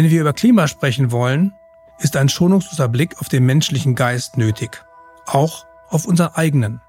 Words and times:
Wenn 0.00 0.08
wir 0.08 0.22
über 0.22 0.32
Klima 0.32 0.66
sprechen 0.66 1.12
wollen, 1.12 1.52
ist 1.98 2.16
ein 2.16 2.30
schonungsloser 2.30 2.88
Blick 2.88 3.20
auf 3.20 3.28
den 3.28 3.44
menschlichen 3.44 3.94
Geist 3.94 4.38
nötig. 4.38 4.82
Auch 5.26 5.66
auf 5.90 6.06
unseren 6.06 6.32
eigenen. 6.32 6.80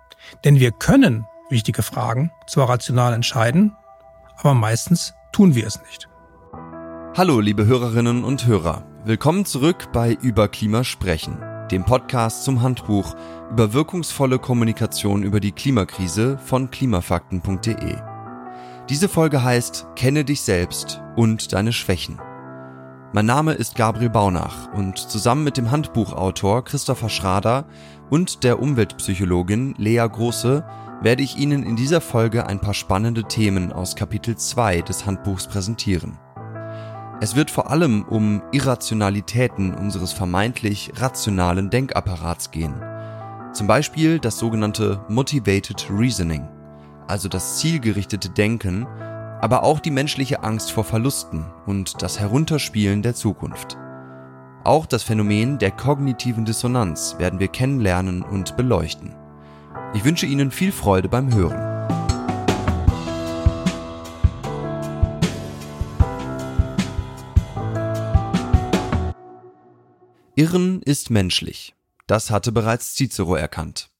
Denn 0.45 0.61
wir 0.61 0.71
können 0.71 1.25
wichtige 1.49 1.83
Fragen 1.83 2.31
zwar 2.47 2.69
rational 2.69 3.13
entscheiden, 3.13 3.75
aber 4.37 4.53
meistens 4.53 5.13
tun 5.33 5.55
wir 5.55 5.67
es 5.67 5.81
nicht. 5.81 6.07
Hallo, 7.17 7.41
liebe 7.41 7.65
Hörerinnen 7.65 8.23
und 8.23 8.47
Hörer. 8.47 8.85
Willkommen 9.03 9.43
zurück 9.43 9.91
bei 9.91 10.13
Über 10.13 10.47
Klima 10.47 10.85
sprechen, 10.85 11.37
dem 11.69 11.83
Podcast 11.83 12.45
zum 12.45 12.61
Handbuch 12.61 13.13
über 13.51 13.73
wirkungsvolle 13.73 14.39
Kommunikation 14.39 15.23
über 15.23 15.41
die 15.41 15.51
Klimakrise 15.51 16.37
von 16.37 16.71
klimafakten.de. 16.71 17.97
Diese 18.87 19.09
Folge 19.09 19.43
heißt 19.43 19.87
Kenne 19.97 20.23
dich 20.23 20.43
selbst 20.43 21.01
und 21.17 21.51
deine 21.51 21.73
Schwächen. 21.73 22.17
Mein 23.13 23.25
Name 23.25 23.51
ist 23.51 23.75
Gabriel 23.75 24.09
Baunach 24.09 24.71
und 24.73 24.97
zusammen 24.97 25.43
mit 25.43 25.57
dem 25.57 25.69
Handbuchautor 25.69 26.63
Christopher 26.63 27.09
Schrader 27.09 27.65
und 28.09 28.45
der 28.45 28.61
Umweltpsychologin 28.61 29.75
Lea 29.77 30.07
Große 30.09 30.63
werde 31.01 31.21
ich 31.21 31.37
Ihnen 31.37 31.63
in 31.63 31.75
dieser 31.75 31.99
Folge 31.99 32.47
ein 32.47 32.61
paar 32.61 32.73
spannende 32.73 33.25
Themen 33.25 33.73
aus 33.73 33.97
Kapitel 33.97 34.37
2 34.37 34.83
des 34.83 35.05
Handbuchs 35.05 35.47
präsentieren. 35.47 36.17
Es 37.19 37.35
wird 37.35 37.51
vor 37.51 37.69
allem 37.69 38.03
um 38.03 38.41
Irrationalitäten 38.53 39.73
unseres 39.73 40.13
vermeintlich 40.13 40.93
rationalen 40.95 41.69
Denkapparats 41.69 42.49
gehen. 42.51 42.75
Zum 43.51 43.67
Beispiel 43.67 44.19
das 44.19 44.39
sogenannte 44.39 45.03
Motivated 45.09 45.85
Reasoning, 45.91 46.47
also 47.07 47.27
das 47.27 47.59
zielgerichtete 47.59 48.29
Denken, 48.29 48.87
aber 49.41 49.63
auch 49.63 49.79
die 49.79 49.91
menschliche 49.91 50.43
Angst 50.43 50.71
vor 50.71 50.83
Verlusten 50.83 51.45
und 51.65 52.01
das 52.03 52.19
Herunterspielen 52.19 53.01
der 53.01 53.15
Zukunft. 53.15 53.75
Auch 54.63 54.85
das 54.85 55.01
Phänomen 55.01 55.57
der 55.57 55.71
kognitiven 55.71 56.45
Dissonanz 56.45 57.15
werden 57.17 57.39
wir 57.39 57.47
kennenlernen 57.47 58.21
und 58.21 58.55
beleuchten. 58.55 59.15
Ich 59.95 60.05
wünsche 60.05 60.27
Ihnen 60.27 60.51
viel 60.51 60.71
Freude 60.71 61.09
beim 61.09 61.33
Hören. 61.33 61.69
Irren 70.35 70.81
ist 70.83 71.09
menschlich. 71.09 71.73
Das 72.05 72.29
hatte 72.29 72.51
bereits 72.51 72.95
Cicero 72.95 73.35
erkannt. 73.35 73.90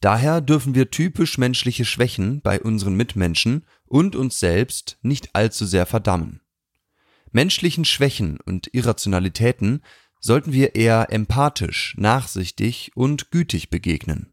Daher 0.00 0.40
dürfen 0.40 0.74
wir 0.74 0.90
typisch 0.90 1.36
menschliche 1.36 1.84
Schwächen 1.84 2.40
bei 2.40 2.60
unseren 2.60 2.94
Mitmenschen 2.94 3.66
und 3.84 4.16
uns 4.16 4.40
selbst 4.40 4.98
nicht 5.02 5.34
allzu 5.34 5.66
sehr 5.66 5.84
verdammen. 5.84 6.40
Menschlichen 7.32 7.84
Schwächen 7.84 8.40
und 8.40 8.72
Irrationalitäten 8.72 9.82
sollten 10.18 10.52
wir 10.52 10.74
eher 10.74 11.12
empathisch, 11.12 11.94
nachsichtig 11.98 12.92
und 12.94 13.30
gütig 13.30 13.70
begegnen. 13.70 14.32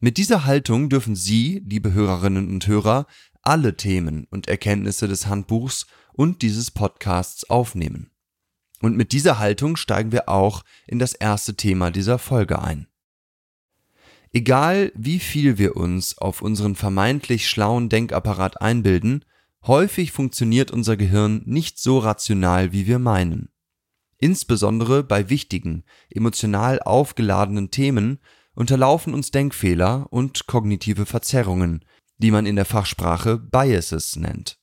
Mit 0.00 0.16
dieser 0.16 0.44
Haltung 0.44 0.88
dürfen 0.88 1.14
Sie, 1.14 1.62
liebe 1.64 1.92
Hörerinnen 1.92 2.48
und 2.48 2.66
Hörer, 2.66 3.06
alle 3.40 3.76
Themen 3.76 4.26
und 4.30 4.48
Erkenntnisse 4.48 5.06
des 5.06 5.26
Handbuchs 5.26 5.86
und 6.12 6.42
dieses 6.42 6.72
Podcasts 6.72 7.48
aufnehmen. 7.48 8.10
Und 8.80 8.96
mit 8.96 9.12
dieser 9.12 9.38
Haltung 9.38 9.76
steigen 9.76 10.10
wir 10.10 10.28
auch 10.28 10.64
in 10.88 10.98
das 10.98 11.14
erste 11.14 11.54
Thema 11.54 11.92
dieser 11.92 12.18
Folge 12.18 12.60
ein. 12.60 12.88
Egal 14.32 14.92
wie 14.94 15.18
viel 15.18 15.58
wir 15.58 15.76
uns 15.76 16.16
auf 16.16 16.40
unseren 16.40 16.74
vermeintlich 16.74 17.48
schlauen 17.48 17.90
Denkapparat 17.90 18.62
einbilden, 18.62 19.24
häufig 19.66 20.10
funktioniert 20.12 20.70
unser 20.70 20.96
Gehirn 20.96 21.42
nicht 21.44 21.78
so 21.78 21.98
rational, 21.98 22.72
wie 22.72 22.86
wir 22.86 22.98
meinen. 22.98 23.50
Insbesondere 24.16 25.02
bei 25.02 25.28
wichtigen, 25.28 25.84
emotional 26.08 26.80
aufgeladenen 26.80 27.70
Themen 27.70 28.20
unterlaufen 28.54 29.12
uns 29.12 29.30
Denkfehler 29.32 30.06
und 30.10 30.46
kognitive 30.46 31.06
Verzerrungen, 31.06 31.84
die 32.18 32.30
man 32.30 32.46
in 32.46 32.56
der 32.56 32.64
Fachsprache 32.64 33.36
Biases 33.36 34.16
nennt. 34.16 34.58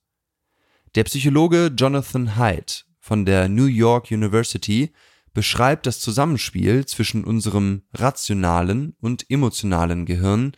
Der 0.96 1.04
Psychologe 1.04 1.72
Jonathan 1.78 2.38
Haidt 2.38 2.86
von 3.00 3.26
der 3.26 3.50
New 3.50 3.66
York 3.66 4.10
University 4.10 4.92
beschreibt 5.34 5.86
das 5.86 6.00
Zusammenspiel 6.00 6.86
zwischen 6.86 7.24
unserem 7.24 7.84
rationalen 7.94 8.96
und 9.00 9.30
emotionalen 9.30 10.06
Gehirn 10.06 10.54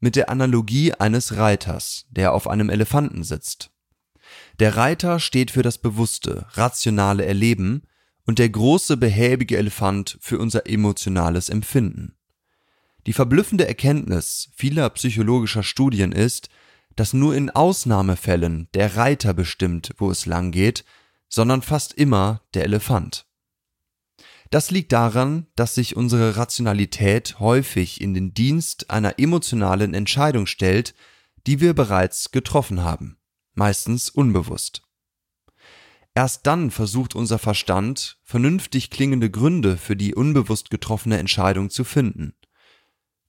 mit 0.00 0.16
der 0.16 0.30
Analogie 0.30 0.92
eines 0.92 1.36
Reiters, 1.36 2.06
der 2.10 2.32
auf 2.32 2.48
einem 2.48 2.70
Elefanten 2.70 3.22
sitzt. 3.22 3.70
Der 4.58 4.76
Reiter 4.76 5.20
steht 5.20 5.50
für 5.50 5.62
das 5.62 5.78
bewusste, 5.78 6.46
rationale 6.52 7.24
Erleben 7.24 7.82
und 8.26 8.38
der 8.38 8.48
große, 8.48 8.96
behäbige 8.96 9.56
Elefant 9.56 10.18
für 10.20 10.38
unser 10.38 10.66
emotionales 10.66 11.48
Empfinden. 11.48 12.16
Die 13.06 13.12
verblüffende 13.12 13.66
Erkenntnis 13.66 14.50
vieler 14.54 14.88
psychologischer 14.90 15.62
Studien 15.62 16.12
ist, 16.12 16.48
dass 16.94 17.12
nur 17.12 17.34
in 17.34 17.50
Ausnahmefällen 17.50 18.68
der 18.74 18.96
Reiter 18.96 19.34
bestimmt, 19.34 19.92
wo 19.98 20.10
es 20.10 20.26
lang 20.26 20.52
geht, 20.52 20.84
sondern 21.28 21.62
fast 21.62 21.94
immer 21.94 22.42
der 22.54 22.64
Elefant. 22.64 23.26
Das 24.52 24.70
liegt 24.70 24.92
daran, 24.92 25.46
dass 25.56 25.74
sich 25.74 25.96
unsere 25.96 26.36
Rationalität 26.36 27.40
häufig 27.40 28.02
in 28.02 28.12
den 28.12 28.34
Dienst 28.34 28.90
einer 28.90 29.18
emotionalen 29.18 29.94
Entscheidung 29.94 30.44
stellt, 30.44 30.94
die 31.46 31.60
wir 31.60 31.72
bereits 31.72 32.32
getroffen 32.32 32.82
haben, 32.84 33.16
meistens 33.54 34.10
unbewusst. 34.10 34.82
Erst 36.14 36.46
dann 36.46 36.70
versucht 36.70 37.14
unser 37.14 37.38
Verstand, 37.38 38.18
vernünftig 38.24 38.90
klingende 38.90 39.30
Gründe 39.30 39.78
für 39.78 39.96
die 39.96 40.14
unbewusst 40.14 40.68
getroffene 40.68 41.16
Entscheidung 41.16 41.70
zu 41.70 41.82
finden. 41.82 42.34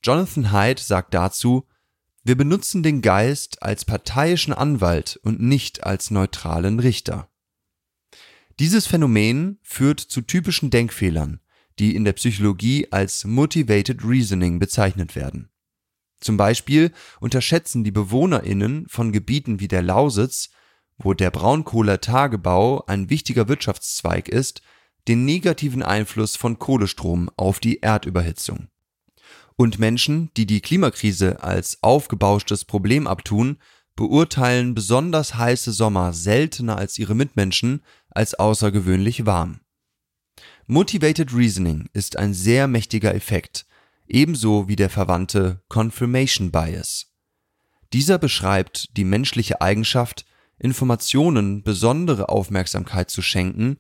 Jonathan 0.04 0.52
Haidt 0.52 0.80
sagt 0.80 1.14
dazu, 1.14 1.70
wir 2.26 2.36
benutzen 2.36 2.84
den 2.84 3.02
Geist 3.02 3.64
als 3.64 3.86
parteiischen 3.86 4.54
Anwalt 4.54 5.22
und 5.24 5.40
nicht 5.42 5.86
als 5.86 6.12
neutralen 6.12 6.82
Richter. 6.82 7.30
Dieses 8.60 8.86
Phänomen 8.86 9.60
führt 9.64 10.00
zu 10.00 10.22
typischen 10.22 10.70
Denkfehlern, 10.70 11.40
die 11.80 11.96
in 11.96 12.06
der 12.06 12.14
Psychologie 12.14 12.88
als 12.92 13.26
Motivated 13.26 14.04
Reasoning 14.04 14.60
bezeichnet 14.60 15.16
werden. 15.16 15.50
Zum 16.20 16.38
Beispiel 16.38 16.92
unterschätzen 17.20 17.84
die 17.84 17.92
BewohnerInnen 17.92 18.88
von 18.88 19.12
Gebieten 19.12 19.60
wie 19.60 19.68
der 19.68 19.82
Lausitz, 19.82 20.52
wo 20.98 21.14
der 21.14 21.32
Braunkohletagebau 21.32 22.86
ein 22.86 23.10
wichtiger 23.10 23.48
Wirtschaftszweig 23.48 24.30
ist, 24.30 24.62
den 25.08 25.26
negativen 25.26 25.84
Einfluss 25.84 26.36
von 26.36 26.60
Kohlestrom 26.60 27.30
auf 27.36 27.60
die 27.60 27.82
Erdüberhitzung. 27.82 28.68
Und 29.56 29.80
Menschen, 29.80 30.32
die 30.38 30.46
die 30.46 30.62
Klimakrise 30.62 31.44
als 31.44 31.82
aufgebauschtes 31.82 32.66
Problem 32.66 33.08
abtun, 33.08 33.58
beurteilen 33.96 34.74
besonders 34.74 35.36
heiße 35.36 35.72
Sommer 35.72 36.14
seltener 36.14 36.78
als 36.78 36.98
ihre 36.98 37.16
Mitmenschen 37.16 37.84
als 38.16 38.36
außergewöhnlich 38.36 39.26
warm. 39.26 39.60
Motivated 40.66 41.34
Reasoning 41.34 41.90
ist 41.94 42.18
ein 42.18 42.34
sehr 42.34 42.68
mächtiger 42.68 43.14
Effekt, 43.14 43.66
ebenso 44.08 44.68
wie 44.68 44.76
der 44.76 44.90
verwandte 44.90 45.62
Confirmation 45.70 46.52
Bias. 46.52 47.08
Dieser 47.92 48.18
beschreibt 48.18 48.96
die 48.98 49.04
menschliche 49.04 49.62
Eigenschaft, 49.62 50.26
Informationen 50.58 51.64
besondere 51.64 52.30
Aufmerksamkeit 52.30 53.12
zu 53.12 53.22
schenken, 53.22 53.78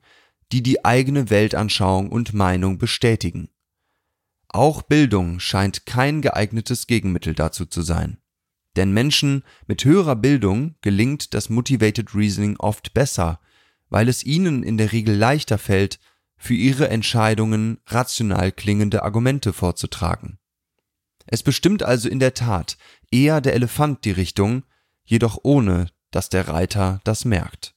die 0.51 0.61
die 0.61 0.85
eigene 0.85 1.29
Weltanschauung 1.29 2.11
und 2.11 2.33
Meinung 2.33 2.77
bestätigen. 2.77 3.49
Auch 4.49 4.83
Bildung 4.83 5.39
scheint 5.39 5.85
kein 5.85 6.22
geeignetes 6.22 6.85
Gegenmittel 6.85 7.33
dazu 7.33 7.66
zu 7.66 7.81
sein. 7.81 8.19
Denn 8.75 8.91
Menschen 8.91 9.43
mit 9.67 9.83
höherer 9.85 10.16
Bildung 10.16 10.75
gelingt 10.81 11.33
das 11.33 11.49
Motivated 11.49 12.13
Reasoning 12.13 12.57
oft 12.57 12.93
besser, 12.93 13.39
weil 13.93 14.09
es 14.09 14.23
ihnen 14.23 14.63
in 14.63 14.79
der 14.79 14.91
Regel 14.91 15.15
leichter 15.15 15.59
fällt, 15.59 15.99
für 16.35 16.55
ihre 16.55 16.90
Entscheidungen 16.90 17.78
rational 17.85 18.51
klingende 18.51 19.03
Argumente 19.03 19.53
vorzutragen. 19.53 20.40
Es 21.28 21.43
bestimmt 21.43 21.84
also 21.84 22.09
in 22.09 22.17
der 22.17 22.34
Tat 22.34 22.79
eher 23.11 23.40
der 23.40 23.53
Elefant 23.53 24.03
die 24.03 24.11
Richtung, 24.11 24.63
jedoch 25.05 25.37
ohne, 25.43 25.90
dass 26.09 26.29
der 26.29 26.47
Reiter 26.47 27.01
das 27.03 27.23
merkt. 27.23 27.75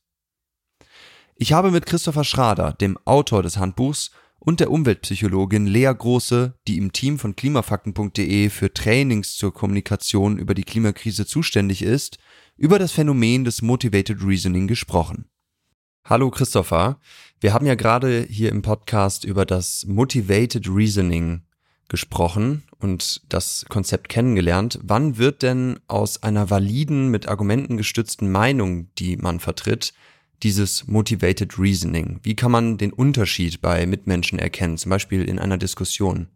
Ich 1.35 1.53
habe 1.53 1.71
mit 1.71 1.85
Christopher 1.85 2.25
Schrader, 2.25 2.73
dem 2.73 2.97
Autor 3.05 3.43
des 3.43 3.59
Handbuchs, 3.59 4.11
und 4.39 4.61
der 4.61 4.71
Umweltpsychologin 4.71 5.67
Lea 5.67 5.93
Große, 5.93 6.55
die 6.67 6.79
im 6.79 6.93
Team 6.93 7.19
von 7.19 7.37
klimafakten.de 7.37 8.49
für 8.49 8.73
Trainings 8.73 9.37
zur 9.37 9.53
Kommunikation 9.53 10.39
über 10.39 10.55
die 10.55 10.65
Klimakrise 10.65 11.27
zuständig 11.27 11.83
ist, 11.83 12.17
über 12.57 12.79
das 12.79 12.93
Phänomen 12.93 13.45
des 13.45 13.61
Motivated 13.61 14.25
Reasoning 14.25 14.67
gesprochen. 14.67 15.29
Hallo 16.09 16.31
Christopher, 16.31 17.01
wir 17.41 17.53
haben 17.53 17.67
ja 17.67 17.75
gerade 17.75 18.25
hier 18.31 18.51
im 18.51 18.63
Podcast 18.63 19.25
über 19.25 19.45
das 19.45 19.87
Motivated 19.89 20.69
Reasoning 20.69 21.41
gesprochen 21.89 22.63
und 22.79 23.23
das 23.29 23.67
Konzept 23.69 24.09
kennengelernt. 24.09 24.79
Wann 24.85 25.19
wird 25.19 25.43
denn 25.43 25.81
aus 25.89 26.23
einer 26.23 26.49
validen, 26.49 27.09
mit 27.09 27.27
Argumenten 27.27 27.77
gestützten 27.77 28.31
Meinung, 28.31 28.89
die 28.99 29.17
man 29.17 29.41
vertritt, 29.41 29.95
dieses 30.45 30.87
Motivated 30.87 31.59
Reasoning? 31.59 32.21
Wie 32.23 32.37
kann 32.37 32.53
man 32.53 32.79
den 32.79 32.93
Unterschied 32.93 33.61
bei 33.61 33.85
Mitmenschen 33.85 34.39
erkennen, 34.39 34.79
zum 34.79 34.91
Beispiel 34.91 35.25
in 35.25 35.41
einer 35.41 35.59
Diskussion? 35.59 36.29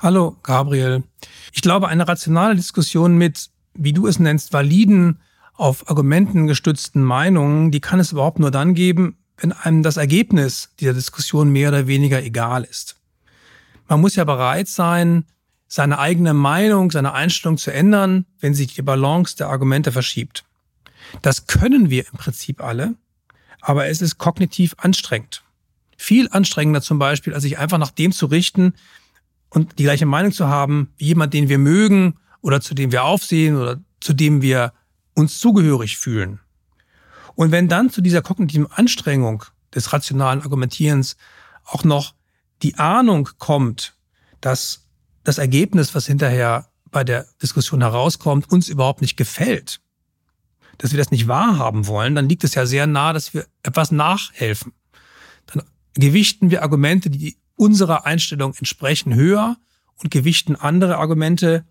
Hallo, 0.00 0.36
Gabriel. 0.42 1.02
Ich 1.54 1.62
glaube, 1.62 1.88
eine 1.88 2.06
rationale 2.06 2.56
Diskussion 2.56 3.16
mit, 3.16 3.48
wie 3.72 3.94
du 3.94 4.06
es 4.06 4.18
nennst, 4.18 4.52
validen, 4.52 5.18
auf 5.58 5.90
Argumenten 5.90 6.46
gestützten 6.46 7.02
Meinungen, 7.02 7.70
die 7.70 7.80
kann 7.80 8.00
es 8.00 8.12
überhaupt 8.12 8.38
nur 8.38 8.50
dann 8.50 8.74
geben, 8.74 9.18
wenn 9.36 9.52
einem 9.52 9.82
das 9.82 9.96
Ergebnis 9.96 10.70
dieser 10.80 10.94
Diskussion 10.94 11.50
mehr 11.50 11.68
oder 11.68 11.86
weniger 11.86 12.22
egal 12.22 12.64
ist. 12.64 12.96
Man 13.88 14.00
muss 14.00 14.16
ja 14.16 14.24
bereit 14.24 14.68
sein, 14.68 15.24
seine 15.66 15.98
eigene 15.98 16.32
Meinung, 16.32 16.90
seine 16.90 17.12
Einstellung 17.12 17.58
zu 17.58 17.72
ändern, 17.72 18.24
wenn 18.40 18.54
sich 18.54 18.74
die 18.74 18.82
Balance 18.82 19.36
der 19.36 19.48
Argumente 19.48 19.92
verschiebt. 19.92 20.44
Das 21.22 21.46
können 21.46 21.90
wir 21.90 22.06
im 22.10 22.18
Prinzip 22.18 22.62
alle, 22.62 22.94
aber 23.60 23.88
es 23.88 24.00
ist 24.00 24.18
kognitiv 24.18 24.74
anstrengend. 24.78 25.42
Viel 25.96 26.28
anstrengender 26.30 26.80
zum 26.80 26.98
Beispiel, 26.98 27.34
als 27.34 27.42
sich 27.42 27.58
einfach 27.58 27.78
nach 27.78 27.90
dem 27.90 28.12
zu 28.12 28.26
richten 28.26 28.74
und 29.50 29.78
die 29.78 29.82
gleiche 29.82 30.06
Meinung 30.06 30.32
zu 30.32 30.46
haben 30.46 30.92
wie 30.96 31.06
jemand, 31.06 31.34
den 31.34 31.48
wir 31.48 31.58
mögen 31.58 32.14
oder 32.40 32.60
zu 32.60 32.74
dem 32.74 32.92
wir 32.92 33.04
aufsehen 33.04 33.56
oder 33.56 33.80
zu 34.00 34.12
dem 34.12 34.40
wir 34.40 34.72
uns 35.18 35.40
zugehörig 35.40 35.98
fühlen. 35.98 36.40
Und 37.34 37.50
wenn 37.50 37.68
dann 37.68 37.90
zu 37.90 38.00
dieser 38.00 38.22
kognitiven 38.22 38.70
Anstrengung 38.70 39.44
des 39.74 39.92
rationalen 39.92 40.42
Argumentierens 40.42 41.16
auch 41.64 41.84
noch 41.84 42.14
die 42.62 42.76
Ahnung 42.76 43.28
kommt, 43.38 43.94
dass 44.40 44.86
das 45.24 45.38
Ergebnis, 45.38 45.94
was 45.94 46.06
hinterher 46.06 46.68
bei 46.90 47.04
der 47.04 47.26
Diskussion 47.42 47.80
herauskommt, 47.80 48.50
uns 48.50 48.68
überhaupt 48.68 49.02
nicht 49.02 49.16
gefällt, 49.16 49.80
dass 50.78 50.92
wir 50.92 50.98
das 50.98 51.10
nicht 51.10 51.26
wahrhaben 51.26 51.86
wollen, 51.86 52.14
dann 52.14 52.28
liegt 52.28 52.44
es 52.44 52.54
ja 52.54 52.64
sehr 52.64 52.86
nahe, 52.86 53.12
dass 53.12 53.34
wir 53.34 53.46
etwas 53.62 53.90
nachhelfen. 53.90 54.72
Dann 55.46 55.64
gewichten 55.94 56.50
wir 56.50 56.62
Argumente, 56.62 57.10
die 57.10 57.36
unserer 57.56 58.06
Einstellung 58.06 58.54
entsprechen, 58.54 59.14
höher 59.14 59.56
und 59.96 60.12
gewichten 60.12 60.54
andere 60.54 60.98
Argumente, 60.98 61.66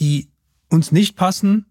die 0.00 0.30
uns 0.68 0.92
nicht 0.92 1.14
passen 1.14 1.66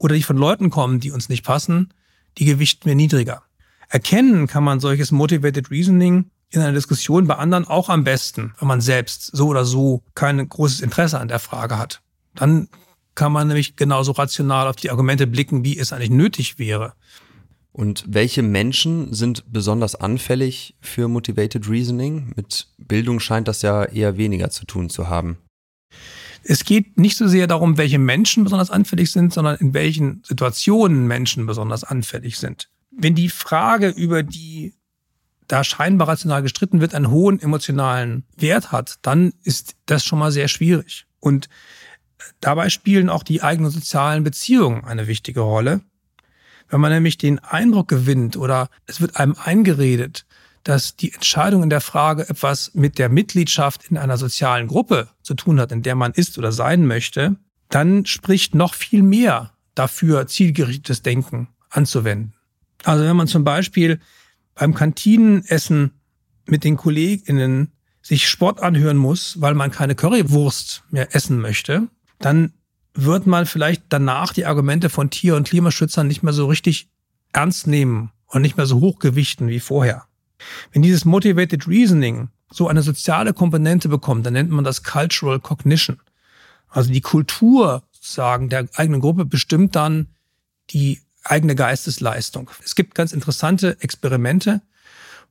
oder 0.00 0.16
die 0.16 0.22
von 0.24 0.36
Leuten 0.36 0.70
kommen, 0.70 0.98
die 0.98 1.12
uns 1.12 1.28
nicht 1.28 1.44
passen, 1.44 1.94
die 2.38 2.46
gewichten 2.46 2.86
wir 2.86 2.96
niedriger. 2.96 3.42
Erkennen 3.88 4.46
kann 4.46 4.64
man 4.64 4.80
solches 4.80 5.12
Motivated 5.12 5.70
Reasoning 5.70 6.30
in 6.50 6.60
einer 6.60 6.72
Diskussion 6.72 7.26
bei 7.26 7.36
anderen 7.36 7.66
auch 7.66 7.88
am 7.88 8.02
besten, 8.02 8.54
wenn 8.58 8.66
man 8.66 8.80
selbst 8.80 9.30
so 9.36 9.48
oder 9.48 9.64
so 9.64 10.02
kein 10.14 10.48
großes 10.48 10.80
Interesse 10.80 11.20
an 11.20 11.28
der 11.28 11.38
Frage 11.38 11.78
hat. 11.78 12.00
Dann 12.34 12.68
kann 13.14 13.30
man 13.30 13.48
nämlich 13.48 13.76
genauso 13.76 14.12
rational 14.12 14.66
auf 14.66 14.76
die 14.76 14.90
Argumente 14.90 15.26
blicken, 15.26 15.64
wie 15.64 15.78
es 15.78 15.92
eigentlich 15.92 16.10
nötig 16.10 16.58
wäre. 16.58 16.94
Und 17.72 18.04
welche 18.08 18.42
Menschen 18.42 19.12
sind 19.12 19.44
besonders 19.52 19.94
anfällig 19.94 20.74
für 20.80 21.08
Motivated 21.08 21.68
Reasoning? 21.68 22.32
Mit 22.34 22.68
Bildung 22.78 23.20
scheint 23.20 23.46
das 23.48 23.62
ja 23.62 23.84
eher 23.84 24.16
weniger 24.16 24.50
zu 24.50 24.64
tun 24.64 24.88
zu 24.88 25.08
haben. 25.08 25.38
Es 26.42 26.64
geht 26.64 26.98
nicht 26.98 27.16
so 27.16 27.28
sehr 27.28 27.46
darum, 27.46 27.76
welche 27.76 27.98
Menschen 27.98 28.44
besonders 28.44 28.70
anfällig 28.70 29.12
sind, 29.12 29.32
sondern 29.32 29.56
in 29.56 29.74
welchen 29.74 30.22
Situationen 30.24 31.06
Menschen 31.06 31.46
besonders 31.46 31.84
anfällig 31.84 32.38
sind. 32.38 32.68
Wenn 32.90 33.14
die 33.14 33.28
Frage, 33.28 33.88
über 33.88 34.22
die 34.22 34.74
da 35.46 35.64
scheinbar 35.64 36.08
rational 36.08 36.42
gestritten 36.42 36.80
wird, 36.80 36.94
einen 36.94 37.10
hohen 37.10 37.40
emotionalen 37.40 38.24
Wert 38.36 38.72
hat, 38.72 38.98
dann 39.02 39.32
ist 39.42 39.74
das 39.86 40.04
schon 40.04 40.18
mal 40.18 40.32
sehr 40.32 40.48
schwierig. 40.48 41.06
Und 41.18 41.48
dabei 42.40 42.70
spielen 42.70 43.10
auch 43.10 43.22
die 43.22 43.42
eigenen 43.42 43.70
sozialen 43.70 44.22
Beziehungen 44.22 44.84
eine 44.84 45.06
wichtige 45.06 45.40
Rolle. 45.40 45.80
Wenn 46.68 46.80
man 46.80 46.92
nämlich 46.92 47.18
den 47.18 47.40
Eindruck 47.40 47.88
gewinnt 47.88 48.36
oder 48.36 48.70
es 48.86 49.00
wird 49.00 49.16
einem 49.16 49.34
eingeredet, 49.42 50.24
dass 50.64 50.96
die 50.96 51.12
Entscheidung 51.12 51.62
in 51.62 51.70
der 51.70 51.80
Frage 51.80 52.28
etwas 52.28 52.74
mit 52.74 52.98
der 52.98 53.08
Mitgliedschaft 53.08 53.90
in 53.90 53.96
einer 53.96 54.18
sozialen 54.18 54.68
Gruppe 54.68 55.08
zu 55.22 55.34
tun 55.34 55.58
hat, 55.60 55.72
in 55.72 55.82
der 55.82 55.94
man 55.94 56.12
ist 56.12 56.38
oder 56.38 56.52
sein 56.52 56.86
möchte, 56.86 57.36
dann 57.68 58.04
spricht 58.04 58.54
noch 58.54 58.74
viel 58.74 59.02
mehr 59.02 59.52
dafür, 59.74 60.26
zielgerichtetes 60.26 61.02
Denken 61.02 61.48
anzuwenden. 61.70 62.34
Also 62.84 63.04
wenn 63.04 63.16
man 63.16 63.26
zum 63.26 63.44
Beispiel 63.44 64.00
beim 64.54 64.74
Kantinenessen 64.74 65.92
mit 66.46 66.64
den 66.64 66.76
KollegInnen 66.76 67.72
sich 68.02 68.28
Sport 68.28 68.60
anhören 68.60 68.96
muss, 68.96 69.40
weil 69.40 69.54
man 69.54 69.70
keine 69.70 69.94
Currywurst 69.94 70.84
mehr 70.90 71.14
essen 71.14 71.38
möchte, 71.38 71.88
dann 72.18 72.52
wird 72.94 73.26
man 73.26 73.46
vielleicht 73.46 73.84
danach 73.88 74.32
die 74.32 74.46
Argumente 74.46 74.90
von 74.90 75.10
Tier- 75.10 75.36
und 75.36 75.48
Klimaschützern 75.48 76.06
nicht 76.06 76.22
mehr 76.22 76.32
so 76.32 76.46
richtig 76.46 76.88
ernst 77.32 77.66
nehmen 77.66 78.10
und 78.26 78.42
nicht 78.42 78.56
mehr 78.56 78.66
so 78.66 78.80
hochgewichten 78.80 79.48
wie 79.48 79.60
vorher. 79.60 80.06
Wenn 80.72 80.82
dieses 80.82 81.04
Motivated 81.04 81.66
Reasoning 81.66 82.28
so 82.50 82.68
eine 82.68 82.82
soziale 82.82 83.32
Komponente 83.32 83.88
bekommt, 83.88 84.26
dann 84.26 84.32
nennt 84.34 84.50
man 84.50 84.64
das 84.64 84.82
Cultural 84.82 85.40
Cognition. 85.40 86.00
Also 86.68 86.92
die 86.92 87.00
Kultur 87.00 87.82
sozusagen 87.92 88.48
der 88.48 88.68
eigenen 88.74 89.00
Gruppe 89.00 89.24
bestimmt 89.24 89.76
dann 89.76 90.08
die 90.70 91.00
eigene 91.24 91.54
Geistesleistung. 91.54 92.50
Es 92.64 92.74
gibt 92.74 92.94
ganz 92.94 93.12
interessante 93.12 93.76
Experimente, 93.80 94.62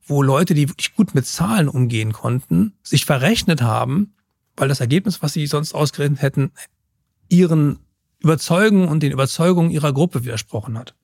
wo 0.06 0.22
Leute, 0.22 0.54
die 0.54 0.68
wirklich 0.68 0.94
gut 0.94 1.14
mit 1.14 1.26
Zahlen 1.26 1.68
umgehen 1.68 2.12
konnten, 2.12 2.74
sich 2.82 3.04
verrechnet 3.04 3.62
haben, 3.62 4.14
weil 4.56 4.68
das 4.68 4.80
Ergebnis, 4.80 5.22
was 5.22 5.32
sie 5.32 5.46
sonst 5.46 5.74
ausgerechnet 5.74 6.22
hätten, 6.22 6.52
ihren 7.28 7.78
Überzeugungen 8.20 8.88
und 8.88 9.02
den 9.02 9.12
Überzeugungen 9.12 9.70
ihrer 9.70 9.92
Gruppe 9.92 10.24
widersprochen 10.24 10.78
hat. 10.78 10.94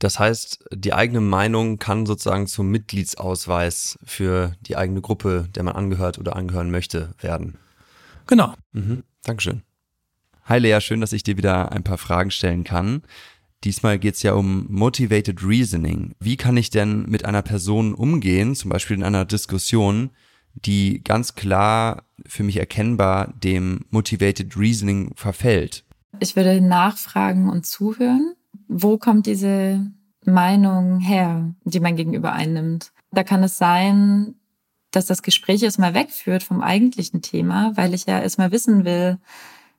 Das 0.00 0.18
heißt, 0.18 0.64
die 0.72 0.94
eigene 0.94 1.20
Meinung 1.20 1.78
kann 1.78 2.06
sozusagen 2.06 2.46
zum 2.46 2.70
Mitgliedsausweis 2.70 3.98
für 4.02 4.54
die 4.62 4.76
eigene 4.76 5.02
Gruppe, 5.02 5.46
der 5.54 5.62
man 5.62 5.76
angehört 5.76 6.18
oder 6.18 6.36
angehören 6.36 6.70
möchte, 6.70 7.14
werden. 7.20 7.58
Genau. 8.26 8.54
Mhm. 8.72 9.04
Dankeschön. 9.24 9.62
Hi 10.46 10.58
Lea, 10.58 10.80
schön, 10.80 11.02
dass 11.02 11.12
ich 11.12 11.22
dir 11.22 11.36
wieder 11.36 11.70
ein 11.72 11.84
paar 11.84 11.98
Fragen 11.98 12.30
stellen 12.30 12.64
kann. 12.64 13.02
Diesmal 13.62 13.98
geht 13.98 14.14
es 14.14 14.22
ja 14.22 14.32
um 14.32 14.66
Motivated 14.70 15.44
Reasoning. 15.44 16.14
Wie 16.18 16.38
kann 16.38 16.56
ich 16.56 16.70
denn 16.70 17.02
mit 17.02 17.26
einer 17.26 17.42
Person 17.42 17.92
umgehen, 17.92 18.54
zum 18.54 18.70
Beispiel 18.70 18.96
in 18.96 19.04
einer 19.04 19.26
Diskussion, 19.26 20.10
die 20.54 21.04
ganz 21.04 21.34
klar 21.34 22.04
für 22.26 22.42
mich 22.42 22.56
erkennbar 22.56 23.34
dem 23.44 23.84
Motivated 23.90 24.56
Reasoning 24.56 25.12
verfällt? 25.14 25.84
Ich 26.20 26.36
würde 26.36 26.62
nachfragen 26.62 27.50
und 27.50 27.66
zuhören. 27.66 28.34
Wo 28.72 28.98
kommt 28.98 29.26
diese 29.26 29.84
Meinung 30.24 31.00
her, 31.00 31.52
die 31.64 31.80
man 31.80 31.96
gegenüber 31.96 32.32
einnimmt? 32.32 32.92
Da 33.10 33.24
kann 33.24 33.42
es 33.42 33.58
sein, 33.58 34.36
dass 34.92 35.06
das 35.06 35.22
Gespräch 35.22 35.64
erstmal 35.64 35.92
wegführt 35.92 36.44
vom 36.44 36.62
eigentlichen 36.62 37.20
Thema, 37.20 37.72
weil 37.76 37.94
ich 37.94 38.06
ja 38.06 38.20
erstmal 38.20 38.52
wissen 38.52 38.84
will, 38.84 39.18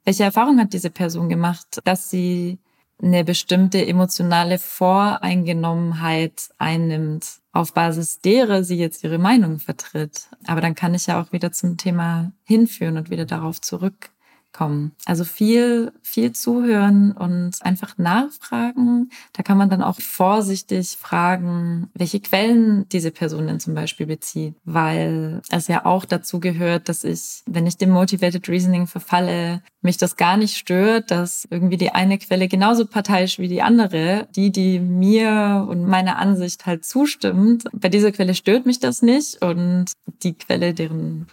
welche 0.03 0.25
Erfahrung 0.25 0.59
hat 0.59 0.73
diese 0.73 0.89
Person 0.89 1.29
gemacht, 1.29 1.79
dass 1.85 2.09
sie 2.09 2.59
eine 3.01 3.23
bestimmte 3.23 3.85
emotionale 3.87 4.59
Voreingenommenheit 4.59 6.49
einnimmt, 6.57 7.39
auf 7.53 7.73
Basis 7.73 8.19
derer 8.19 8.65
sie 8.65 8.75
jetzt 8.75 9.05
ihre 9.05 9.19
Meinung 9.19 9.59
vertritt. 9.59 10.27
Aber 10.47 10.59
dann 10.59 10.75
kann 10.75 10.93
ich 10.95 11.07
ja 11.07 11.21
auch 11.21 11.31
wieder 11.31 11.53
zum 11.53 11.77
Thema 11.77 12.33
hinführen 12.43 12.97
und 12.97 13.09
wieder 13.09 13.25
darauf 13.25 13.61
zurück 13.61 14.11
kommen. 14.53 14.91
Also 15.05 15.23
viel, 15.23 15.91
viel 16.01 16.33
zuhören 16.33 17.11
und 17.11 17.51
einfach 17.61 17.97
nachfragen. 17.97 19.09
Da 19.33 19.43
kann 19.43 19.57
man 19.57 19.69
dann 19.69 19.81
auch 19.81 19.99
vorsichtig 19.99 20.97
fragen, 20.99 21.89
welche 21.93 22.19
Quellen 22.19 22.87
diese 22.89 23.11
Person 23.11 23.47
denn 23.47 23.59
zum 23.59 23.73
Beispiel 23.73 24.05
bezieht, 24.05 24.55
weil 24.63 25.41
es 25.49 25.67
ja 25.67 25.85
auch 25.85 26.05
dazu 26.05 26.39
gehört, 26.39 26.89
dass 26.89 27.03
ich, 27.03 27.43
wenn 27.45 27.67
ich 27.67 27.77
dem 27.77 27.91
Motivated 27.91 28.47
Reasoning 28.49 28.87
verfalle, 28.87 29.61
mich 29.81 29.97
das 29.97 30.15
gar 30.15 30.37
nicht 30.37 30.57
stört, 30.57 31.11
dass 31.11 31.47
irgendwie 31.49 31.77
die 31.77 31.91
eine 31.91 32.17
Quelle 32.17 32.47
genauso 32.47 32.85
parteiisch 32.85 33.39
wie 33.39 33.47
die 33.47 33.61
andere, 33.61 34.27
die, 34.35 34.51
die 34.51 34.79
mir 34.79 35.65
und 35.67 35.85
meiner 35.85 36.17
Ansicht 36.17 36.65
halt 36.65 36.85
zustimmt. 36.85 37.63
Bei 37.73 37.89
dieser 37.89 38.11
Quelle 38.11 38.35
stört 38.35 38.65
mich 38.65 38.79
das 38.79 39.01
nicht 39.01 39.41
und 39.41 39.85
die 40.23 40.33
Quelle, 40.33 40.73
deren 40.73 41.27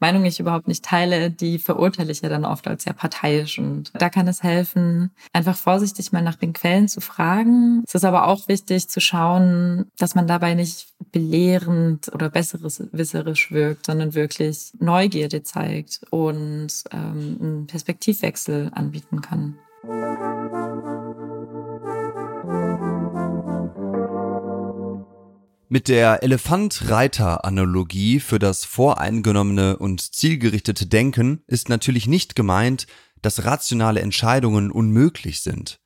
Meinung 0.00 0.24
ich 0.24 0.40
überhaupt 0.40 0.68
nicht 0.68 0.84
teile, 0.84 1.30
die 1.30 1.58
verurteile 1.58 2.12
ich 2.12 2.20
ja 2.20 2.28
dann 2.28 2.44
oft 2.44 2.66
als 2.68 2.84
sehr 2.84 2.92
parteiisch. 2.92 3.58
Und 3.58 3.92
da 3.94 4.10
kann 4.10 4.28
es 4.28 4.42
helfen, 4.42 5.10
einfach 5.32 5.56
vorsichtig 5.56 6.12
mal 6.12 6.22
nach 6.22 6.36
den 6.36 6.52
Quellen 6.52 6.88
zu 6.88 7.00
fragen. 7.00 7.82
Es 7.86 7.94
ist 7.94 8.04
aber 8.04 8.26
auch 8.26 8.48
wichtig 8.48 8.88
zu 8.88 9.00
schauen, 9.00 9.86
dass 9.98 10.14
man 10.14 10.26
dabei 10.26 10.54
nicht 10.54 10.88
belehrend 11.12 12.12
oder 12.12 12.28
besseres 12.30 12.82
wisserisch 12.92 13.52
wirkt, 13.52 13.86
sondern 13.86 14.14
wirklich 14.14 14.72
Neugierde 14.78 15.42
zeigt 15.42 16.00
und 16.10 16.68
ähm, 16.90 17.38
einen 17.40 17.66
Perspektivwechsel 17.66 18.70
anbieten 18.74 19.20
kann. 19.20 19.58
Mit 25.68 25.88
der 25.88 26.22
Elefant-Reiter-Analogie 26.22 28.20
für 28.20 28.38
das 28.38 28.66
voreingenommene 28.66 29.78
und 29.78 30.14
zielgerichtete 30.14 30.86
Denken 30.86 31.42
ist 31.46 31.70
natürlich 31.70 32.06
nicht 32.06 32.36
gemeint, 32.36 32.86
dass 33.22 33.46
rationale 33.46 34.00
Entscheidungen 34.00 34.70
unmöglich 34.70 35.40
sind. 35.40 35.80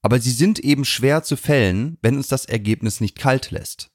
Aber 0.00 0.20
sie 0.20 0.30
sind 0.30 0.60
eben 0.60 0.84
schwer 0.84 1.24
zu 1.24 1.36
fällen, 1.36 1.98
wenn 2.02 2.16
uns 2.16 2.28
das 2.28 2.44
Ergebnis 2.44 3.00
nicht 3.00 3.18
kalt 3.18 3.50
lässt. 3.50 3.90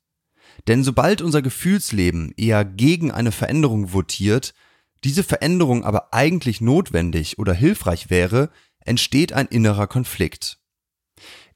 Denn 0.68 0.84
sobald 0.84 1.22
unser 1.22 1.42
Gefühlsleben 1.42 2.34
eher 2.36 2.66
gegen 2.66 3.10
eine 3.10 3.32
Veränderung 3.32 3.94
votiert, 3.94 4.54
diese 5.06 5.24
Veränderung 5.24 5.86
aber 5.86 6.14
eigentlich 6.14 6.60
notwendig 6.60 7.40
oder 7.40 7.54
hilfreich 7.54 8.10
wäre, 8.10 8.50
entsteht 8.82 9.32
ein 9.32 9.48
innerer 9.48 9.88
Konflikt. 9.88 10.61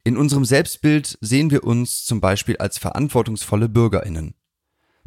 In 0.05 0.17
unserem 0.17 0.45
Selbstbild 0.45 1.17
sehen 1.19 1.49
wir 1.49 1.63
uns 1.63 2.05
zum 2.05 2.21
Beispiel 2.21 2.57
als 2.57 2.77
verantwortungsvolle 2.77 3.67
Bürgerinnen. 3.67 4.35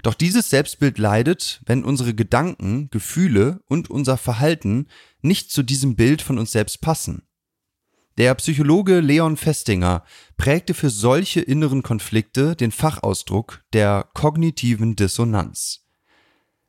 Doch 0.02 0.14
dieses 0.14 0.50
Selbstbild 0.50 0.98
leidet, 0.98 1.62
wenn 1.66 1.84
unsere 1.84 2.14
Gedanken, 2.14 2.90
Gefühle 2.90 3.60
und 3.68 3.90
unser 3.90 4.16
Verhalten 4.16 4.88
nicht 5.22 5.52
zu 5.52 5.62
diesem 5.62 5.94
Bild 5.94 6.20
von 6.20 6.36
uns 6.36 6.50
selbst 6.50 6.80
passen. 6.80 7.22
Der 8.16 8.34
Psychologe 8.34 8.98
Leon 8.98 9.36
Festinger 9.36 10.02
prägte 10.36 10.74
für 10.74 10.90
solche 10.90 11.42
inneren 11.42 11.84
Konflikte 11.84 12.56
den 12.56 12.72
Fachausdruck 12.72 13.62
der 13.72 14.08
kognitiven 14.14 14.96
Dissonanz. 14.96 15.86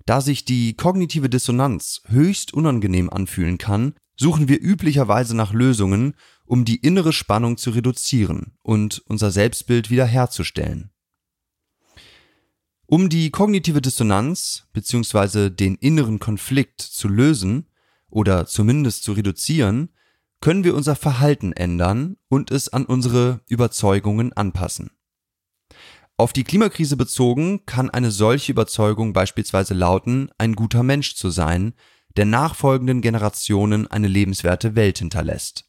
Da 0.06 0.22
sich 0.22 0.46
die 0.46 0.76
kognitive 0.76 1.30
Dissonanz 1.30 2.04
höchst 2.08 2.54
unangenehm 2.54 3.10
anfühlen 3.10 3.58
kann, 3.58 3.96
suchen 4.20 4.50
wir 4.50 4.62
üblicherweise 4.62 5.36
nach 5.36 5.54
Lösungen, 5.54 6.14
um 6.46 6.66
die 6.66 6.76
innere 6.76 7.14
Spannung 7.14 7.56
zu 7.56 7.70
reduzieren 7.70 8.58
und 8.62 9.02
unser 9.08 9.32
Selbstbild 9.32 9.90
wiederherzustellen. 9.90 10.92
Um 12.86 13.08
die 13.08 13.30
kognitive 13.30 13.82
Dissonanz 13.82 14.68
bzw. 14.74 15.50
den 15.50 15.76
inneren 15.76 16.20
Konflikt 16.20 16.82
zu 16.82 17.08
lösen 17.08 17.68
oder 18.10 18.46
zumindest 18.46 19.04
zu 19.04 19.14
reduzieren, 19.14 19.90
können 20.42 20.66
wir 20.66 20.76
unser 20.76 20.96
Verhalten 20.96 21.54
ändern 21.54 22.18
und 22.28 22.52
es 22.52 22.68
an 22.68 22.86
unsere 22.86 23.40
Überzeugungen 23.48 24.34
anpassen. 24.34 24.92
Auf 26.18 26.34
die 26.34 26.44
Klimakrise 26.44 26.98
bezogen 26.98 27.66
kann 27.66 27.90
eine 27.90 28.12
solche 28.12 28.52
Überzeugung 28.52 29.14
beispielsweise 29.14 29.74
lauten, 29.74 30.30
ein 30.38 30.56
guter 30.56 30.84
Mensch 30.84 31.16
zu 31.16 31.30
sein, 31.30 31.74
der 32.18 32.26
nachfolgenden 32.26 33.02
Generationen 33.02 33.88
eine 33.88 34.08
lebenswerte 34.08 34.76
Welt 34.76 35.00
hinterlässt. 35.00 35.66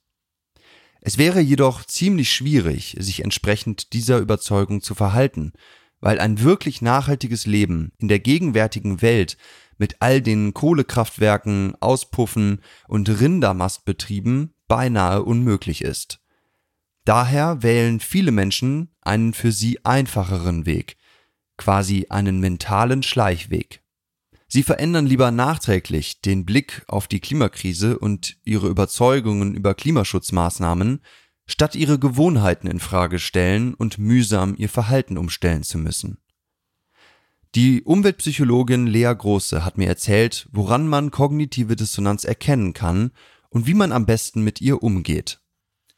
Es 1.00 1.16
wäre 1.16 1.40
jedoch 1.40 1.84
ziemlich 1.84 2.32
schwierig, 2.32 2.96
sich 2.98 3.24
entsprechend 3.24 3.92
dieser 3.92 4.18
Überzeugung 4.18 4.82
zu 4.82 4.94
verhalten, 4.94 5.52
weil 6.00 6.18
ein 6.18 6.40
wirklich 6.40 6.82
nachhaltiges 6.82 7.46
Leben 7.46 7.92
in 7.98 8.08
der 8.08 8.18
gegenwärtigen 8.18 9.02
Welt 9.02 9.36
mit 9.78 9.96
all 10.00 10.20
den 10.20 10.52
Kohlekraftwerken, 10.52 11.74
Auspuffen 11.80 12.60
und 12.86 13.08
Rindermastbetrieben 13.08 14.54
beinahe 14.68 15.22
unmöglich 15.22 15.82
ist. 15.82 16.20
Daher 17.04 17.62
wählen 17.62 17.98
viele 17.98 18.30
Menschen 18.30 18.94
einen 19.00 19.32
für 19.32 19.52
sie 19.52 19.84
einfacheren 19.84 20.66
Weg, 20.66 20.96
quasi 21.56 22.06
einen 22.10 22.40
mentalen 22.40 23.02
Schleichweg. 23.02 23.82
Sie 24.52 24.64
verändern 24.64 25.06
lieber 25.06 25.30
nachträglich 25.30 26.22
den 26.22 26.44
Blick 26.44 26.82
auf 26.88 27.06
die 27.06 27.20
Klimakrise 27.20 27.96
und 27.96 28.36
ihre 28.44 28.66
Überzeugungen 28.66 29.54
über 29.54 29.74
Klimaschutzmaßnahmen, 29.74 31.02
statt 31.46 31.76
ihre 31.76 32.00
Gewohnheiten 32.00 32.66
in 32.66 32.80
Frage 32.80 33.20
stellen 33.20 33.74
und 33.74 33.98
mühsam 33.98 34.56
ihr 34.58 34.68
Verhalten 34.68 35.18
umstellen 35.18 35.62
zu 35.62 35.78
müssen. 35.78 36.18
Die 37.54 37.82
Umweltpsychologin 37.82 38.88
Lea 38.88 39.12
Große 39.16 39.64
hat 39.64 39.78
mir 39.78 39.86
erzählt, 39.86 40.48
woran 40.50 40.88
man 40.88 41.12
kognitive 41.12 41.76
Dissonanz 41.76 42.24
erkennen 42.24 42.72
kann 42.72 43.12
und 43.50 43.68
wie 43.68 43.74
man 43.74 43.92
am 43.92 44.04
besten 44.04 44.42
mit 44.42 44.60
ihr 44.60 44.82
umgeht. 44.82 45.40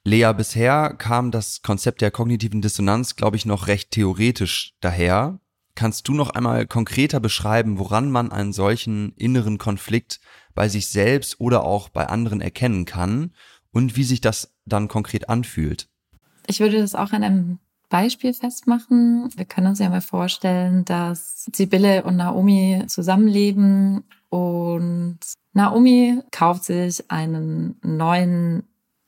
Lea, 0.05 0.31
bisher 0.37 0.95
kam 0.99 1.31
das 1.31 1.63
Konzept 1.63 2.03
der 2.03 2.11
kognitiven 2.11 2.61
Dissonanz, 2.61 3.17
glaube 3.17 3.37
ich, 3.37 3.47
noch 3.47 3.67
recht 3.67 3.93
theoretisch 3.93 4.75
daher. 4.81 5.39
Kannst 5.75 6.07
du 6.09 6.13
noch 6.13 6.31
einmal 6.31 6.67
konkreter 6.67 7.19
beschreiben, 7.19 7.79
woran 7.79 8.11
man 8.11 8.31
einen 8.31 8.53
solchen 8.53 9.13
inneren 9.17 9.59
Konflikt 9.59 10.21
bei 10.55 10.69
sich 10.69 10.89
selbst 10.89 11.41
oder 11.41 11.65
auch 11.65 11.89
bei 11.89 12.07
anderen 12.07 12.41
erkennen 12.41 12.85
kann 12.85 13.33
und 13.73 13.97
wie 13.97 14.05
sich 14.05 14.21
das 14.21 14.55
dann 14.67 14.89
konkret 14.89 15.29
anfühlt? 15.29 15.89
Ich 16.47 16.61
würde 16.61 16.79
das 16.79 16.95
auch 16.95 17.13
an 17.13 17.23
einem 17.23 17.59
Beispiel 17.89 18.33
festmachen. 18.33 19.31
Wir 19.37 19.45
können 19.45 19.69
uns 19.69 19.79
ja 19.79 19.89
mal 19.89 20.01
vorstellen, 20.01 20.85
dass 20.85 21.45
Sibylle 21.55 22.05
und 22.05 22.17
Naomi 22.17 22.85
zusammenleben 22.87 24.05
und 24.31 25.19
Naomi 25.53 26.21
kauft 26.31 26.65
sich 26.65 27.11
einen 27.11 27.79
neuen 27.83 28.65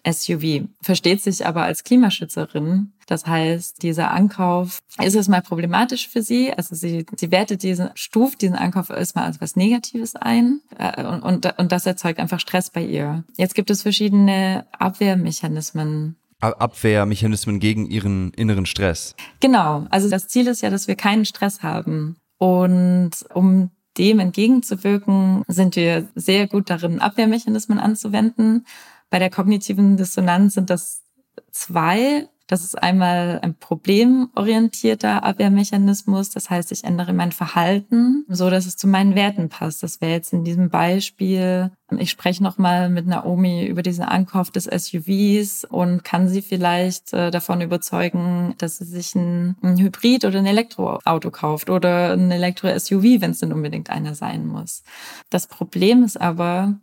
SUV, 0.06 0.68
versteht 0.82 1.22
sich 1.22 1.46
aber 1.46 1.62
als 1.62 1.84
Klimaschützerin. 1.84 2.92
Das 3.06 3.26
heißt, 3.26 3.82
dieser 3.82 4.10
Ankauf 4.10 4.78
ist 5.02 5.16
es 5.16 5.28
mal 5.28 5.42
problematisch 5.42 6.08
für 6.08 6.22
sie. 6.22 6.52
Also 6.52 6.74
sie, 6.74 7.06
sie 7.16 7.30
wertet 7.30 7.62
diesen, 7.62 7.90
stuft 7.94 8.42
diesen 8.42 8.56
Ankauf 8.56 8.90
erstmal 8.90 9.24
als 9.24 9.40
was 9.40 9.56
Negatives 9.56 10.16
ein 10.16 10.60
äh, 10.78 11.04
und, 11.04 11.22
und, 11.22 11.58
und 11.58 11.72
das 11.72 11.86
erzeugt 11.86 12.18
einfach 12.18 12.40
Stress 12.40 12.70
bei 12.70 12.84
ihr. 12.84 13.24
Jetzt 13.36 13.54
gibt 13.54 13.70
es 13.70 13.82
verschiedene 13.82 14.66
Abwehrmechanismen. 14.72 16.16
Abwehrmechanismen 16.40 17.58
gegen 17.58 17.86
ihren 17.86 18.32
inneren 18.34 18.66
Stress. 18.66 19.14
Genau. 19.40 19.86
Also 19.90 20.10
das 20.10 20.28
Ziel 20.28 20.46
ist 20.46 20.60
ja, 20.60 20.70
dass 20.70 20.88
wir 20.88 20.96
keinen 20.96 21.24
Stress 21.24 21.62
haben. 21.62 22.16
Und 22.38 23.12
um 23.32 23.70
dem 23.96 24.18
entgegenzuwirken, 24.18 25.44
sind 25.48 25.76
wir 25.76 26.08
sehr 26.14 26.48
gut 26.48 26.68
darin, 26.68 26.98
Abwehrmechanismen 26.98 27.78
anzuwenden. 27.78 28.66
Bei 29.14 29.20
der 29.20 29.30
kognitiven 29.30 29.96
Dissonanz 29.96 30.54
sind 30.54 30.70
das 30.70 31.04
zwei. 31.52 32.28
Das 32.48 32.64
ist 32.64 32.74
einmal 32.74 33.38
ein 33.42 33.54
problemorientierter 33.54 35.22
Abwehrmechanismus. 35.22 36.30
Das 36.30 36.50
heißt, 36.50 36.72
ich 36.72 36.82
ändere 36.82 37.12
mein 37.12 37.30
Verhalten 37.30 38.24
so, 38.26 38.50
dass 38.50 38.66
es 38.66 38.76
zu 38.76 38.88
meinen 38.88 39.14
Werten 39.14 39.50
passt. 39.50 39.84
Das 39.84 40.00
wäre 40.00 40.10
jetzt 40.10 40.32
in 40.32 40.42
diesem 40.42 40.68
Beispiel, 40.68 41.70
ich 41.96 42.10
spreche 42.10 42.42
nochmal 42.42 42.90
mit 42.90 43.06
Naomi 43.06 43.64
über 43.64 43.82
diesen 43.82 44.04
Ankauf 44.04 44.50
des 44.50 44.64
SUVs 44.64 45.64
und 45.64 46.02
kann 46.02 46.26
sie 46.26 46.42
vielleicht 46.42 47.12
äh, 47.12 47.30
davon 47.30 47.60
überzeugen, 47.60 48.56
dass 48.58 48.78
sie 48.78 48.84
sich 48.84 49.14
ein, 49.14 49.54
ein 49.62 49.78
Hybrid 49.78 50.24
oder 50.24 50.40
ein 50.40 50.46
Elektroauto 50.46 51.30
kauft 51.30 51.70
oder 51.70 52.14
ein 52.14 52.32
Elektro-SUV, 52.32 53.20
wenn 53.20 53.30
es 53.30 53.38
denn 53.38 53.52
unbedingt 53.52 53.90
einer 53.90 54.16
sein 54.16 54.44
muss. 54.44 54.82
Das 55.30 55.46
Problem 55.46 56.02
ist 56.02 56.20
aber, 56.20 56.80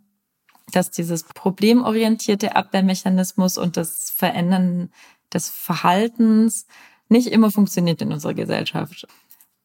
dass 0.70 0.90
dieses 0.90 1.24
problemorientierte 1.24 2.56
Abwehrmechanismus 2.56 3.58
und 3.58 3.76
das 3.76 4.10
Verändern 4.10 4.90
des 5.32 5.48
Verhaltens 5.48 6.66
nicht 7.08 7.28
immer 7.28 7.50
funktioniert 7.50 8.02
in 8.02 8.12
unserer 8.12 8.34
Gesellschaft. 8.34 9.06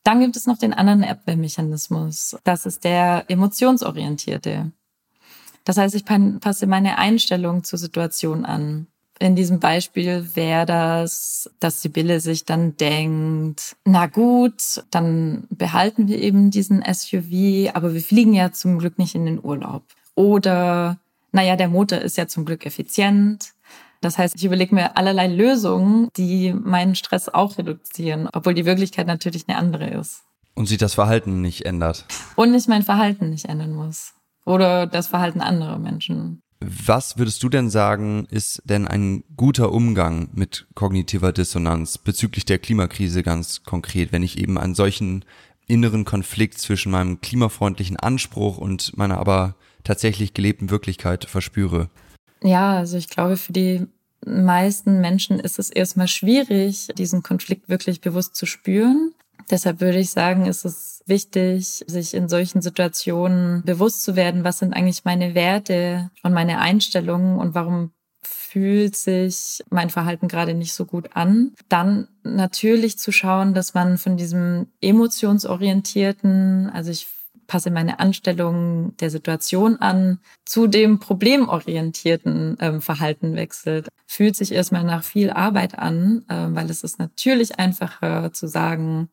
Dann 0.04 0.22
gibt 0.22 0.38
es 0.38 0.48
noch 0.48 0.58
den 0.58 0.74
anderen 0.74 1.04
Abwehrmechanismus. 1.04 2.38
Das 2.44 2.66
ist 2.66 2.84
der 2.84 3.26
emotionsorientierte. 3.28 4.72
Das 5.66 5.78
heißt, 5.78 5.96
ich 5.96 6.06
passe 6.06 6.66
meine 6.66 6.98
Einstellung 6.98 7.66
zur 7.66 7.78
Situation 7.78 8.46
an. 8.46 8.88
In 9.20 9.36
diesem 9.36 9.60
Beispiel 9.60 10.30
wäre 10.36 10.66
das, 10.66 11.50
dass 11.60 11.82
Sibylle 11.82 12.20
sich 12.20 12.46
dann 12.46 12.78
denkt, 12.78 13.76
na 13.84 14.06
gut, 14.06 14.84
dann 14.92 15.48
behalten 15.50 16.08
wir 16.08 16.22
eben 16.22 16.52
diesen 16.52 16.84
SUV, 16.84 17.74
aber 17.74 17.94
wir 17.94 18.02
fliegen 18.02 18.34
ja 18.34 18.52
zum 18.52 18.78
Glück 18.78 19.00
nicht 19.00 19.16
in 19.16 19.26
den 19.26 19.44
Urlaub. 19.44 19.84
Oder, 20.18 20.98
naja, 21.32 21.56
der 21.56 21.68
Motor 21.68 22.00
ist 22.00 22.18
ja 22.18 22.28
zum 22.28 22.44
Glück 22.44 22.66
effizient. 22.66 23.54
Das 24.02 24.18
heißt, 24.18 24.34
ich 24.36 24.44
überlege 24.44 24.74
mir 24.74 24.98
allerlei 24.98 25.28
Lösungen, 25.28 26.10
die 26.18 26.54
meinen 26.54 26.96
Stress 26.96 27.30
auch 27.30 27.60
reduzieren, 27.60 28.28
obwohl 28.34 28.56
die 28.56 28.66
Wirklichkeit 28.66 29.06
natürlich 29.06 29.48
eine 29.48 29.60
andere 29.60 29.92
ist. 29.92 30.24
Und 30.56 30.66
sich 30.66 30.80
das 30.80 30.96
Verhalten 30.96 31.42
nicht 31.42 31.68
ändert. 31.68 32.06
Und 32.36 32.56
ich 32.56 32.68
mein 32.68 32.82
Verhalten 32.82 33.30
nicht 33.30 33.46
ändern 33.46 33.76
muss. 33.76 34.16
Oder 34.44 34.88
das 34.88 35.08
Verhalten 35.08 35.40
anderer 35.40 35.78
Menschen. 35.78 36.42
Was 36.60 37.20
würdest 37.20 37.44
du 37.44 37.50
denn 37.50 37.70
sagen, 37.70 38.26
ist 38.32 38.64
denn 38.66 38.88
ein 38.88 39.24
guter 39.36 39.72
Umgang 39.72 40.30
mit 40.34 40.66
kognitiver 40.74 41.32
Dissonanz 41.32 42.00
bezüglich 42.00 42.46
der 42.46 42.58
Klimakrise 42.58 43.22
ganz 43.22 43.62
konkret, 43.62 44.12
wenn 44.12 44.24
ich 44.24 44.40
eben 44.40 44.58
einen 44.58 44.74
solchen 44.74 45.26
inneren 45.68 46.06
Konflikt 46.06 46.58
zwischen 46.60 46.92
meinem 46.92 47.22
klimafreundlichen 47.22 47.98
Anspruch 47.98 48.58
und 48.58 48.98
meiner 48.98 49.18
aber 49.18 49.56
tatsächlich 49.84 50.34
gelebten 50.34 50.70
Wirklichkeit 50.70 51.26
verspüre? 51.26 51.90
Ja, 52.44 52.78
also 52.78 52.98
ich 52.98 53.10
glaube, 53.10 53.38
für 53.38 53.54
die 53.54 53.88
meisten 54.26 55.00
Menschen 55.02 55.40
ist 55.40 55.60
es 55.60 55.70
erstmal 55.70 56.08
schwierig, 56.08 56.88
diesen 56.98 57.24
Konflikt 57.24 57.70
wirklich 57.70 58.02
bewusst 58.02 58.36
zu 58.36 58.46
spüren. 58.46 59.14
Deshalb 59.50 59.80
würde 59.80 60.00
ich 60.00 60.10
sagen, 60.10 60.46
ist 60.46 60.66
es 60.66 61.04
wichtig, 61.06 61.84
sich 61.88 62.14
in 62.14 62.28
solchen 62.28 62.62
Situationen 62.62 63.64
bewusst 63.64 64.04
zu 64.04 64.16
werden, 64.16 64.44
was 64.44 64.60
sind 64.60 64.74
eigentlich 64.74 65.06
meine 65.06 65.36
Werte 65.36 66.12
und 66.24 66.34
meine 66.34 66.60
Einstellungen 66.60 67.40
und 67.40 67.56
warum 67.56 67.92
fühlt 68.48 68.96
sich 68.96 69.64
mein 69.70 69.90
Verhalten 69.90 70.28
gerade 70.28 70.54
nicht 70.54 70.74
so 70.74 70.86
gut 70.86 71.16
an. 71.16 71.54
Dann 71.70 72.08
natürlich 72.24 72.98
zu 72.98 73.12
schauen, 73.12 73.54
dass 73.54 73.74
man 73.74 73.98
von 73.98 74.18
diesem 74.18 74.68
emotionsorientierten, 74.82 76.70
also 76.74 76.92
ich 76.92 77.08
passe 77.48 77.72
meine 77.72 78.00
Anstellung 78.00 78.96
der 78.98 79.10
Situation 79.10 79.78
an, 79.78 80.20
zu 80.46 80.68
dem 80.68 81.00
problemorientierten 81.00 82.58
ähm, 82.60 82.82
Verhalten 82.82 83.36
wechselt. 83.36 83.88
Fühlt 84.06 84.36
sich 84.36 84.52
erstmal 84.52 84.84
nach 84.84 85.04
viel 85.04 85.30
Arbeit 85.30 85.78
an, 85.78 86.26
äh, 86.28 86.48
weil 86.50 86.70
es 86.70 86.84
ist 86.84 87.00
natürlich 87.00 87.58
einfacher 87.58 88.32
zu 88.34 88.48
sagen, 88.48 89.10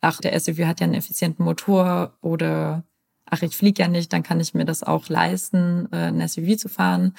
ach, 0.00 0.20
der 0.20 0.38
SUV 0.38 0.60
hat 0.60 0.80
ja 0.80 0.84
einen 0.84 0.94
effizienten 0.94 1.44
Motor 1.44 2.16
oder 2.20 2.84
ach, 3.30 3.42
ich 3.42 3.56
fliege 3.56 3.82
ja 3.82 3.88
nicht, 3.88 4.12
dann 4.12 4.22
kann 4.22 4.40
ich 4.40 4.54
mir 4.54 4.64
das 4.64 4.82
auch 4.82 5.08
leisten, 5.08 5.88
äh, 5.92 6.08
ein 6.08 6.26
SUV 6.26 6.56
zu 6.56 6.68
fahren. 6.68 7.14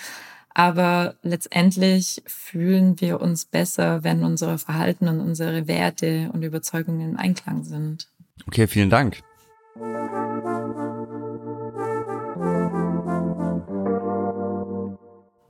Aber 0.54 1.16
letztendlich 1.22 2.22
fühlen 2.26 3.00
wir 3.00 3.22
uns 3.22 3.46
besser, 3.46 4.04
wenn 4.04 4.24
unsere 4.24 4.58
Verhalten 4.58 5.08
und 5.08 5.20
unsere 5.20 5.68
Werte 5.68 6.30
und 6.34 6.44
Überzeugungen 6.44 7.12
im 7.12 7.18
Einklang 7.18 7.64
sind. 7.64 8.08
Okay, 8.48 8.68
vielen 8.68 8.90
Dank. 8.90 9.22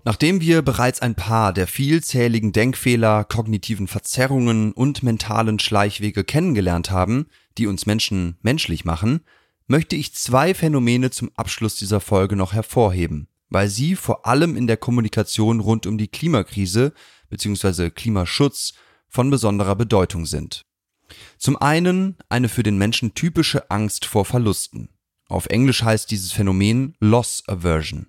Nachdem 0.06 0.42
wir 0.42 0.64
bereits 0.64 1.02
ein 1.02 1.14
paar 1.14 1.54
der 1.54 1.68
vielzähligen 1.68 2.52
Denkfehler, 2.52 3.26
kognitiven 3.26 3.88
Verzerrungen 3.88 4.72
und 4.72 5.04
mentalen 5.04 5.60
Schleichwege 5.60 6.24
kennengelernt 6.24 6.90
haben, 6.90 7.28
die 7.58 7.68
uns 7.68 7.86
Menschen 7.86 8.38
menschlich 8.42 8.86
machen, 8.86 9.22
möchte 9.68 9.96
ich 9.96 10.16
zwei 10.16 10.56
Phänomene 10.56 11.12
zum 11.12 11.30
Abschluss 11.36 11.76
dieser 11.76 12.00
Folge 12.00 12.36
noch 12.36 12.54
hervorheben, 12.54 13.28
weil 13.50 13.68
sie 13.68 13.96
vor 13.96 14.26
allem 14.26 14.56
in 14.56 14.68
der 14.68 14.78
Kommunikation 14.78 15.60
rund 15.60 15.86
um 15.86 15.98
die 15.98 16.08
Klimakrise 16.08 16.94
bzw. 17.30 17.90
Klimaschutz 17.90 18.74
von 19.08 19.30
besonderer 19.30 19.76
Bedeutung 19.76 20.26
sind. 20.26 20.66
Zum 21.38 21.58
einen 21.58 22.18
eine 22.30 22.50
für 22.50 22.64
den 22.64 22.78
Menschen 22.78 23.16
typische 23.16 23.72
Angst 23.72 24.06
vor 24.06 24.26
Verlusten. 24.26 24.90
Auf 25.28 25.48
Englisch 25.48 25.84
heißt 25.84 26.10
dieses 26.12 26.32
Phänomen 26.32 26.96
Loss 27.00 27.44
Aversion. 27.48 28.08